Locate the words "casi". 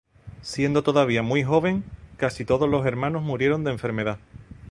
2.17-2.43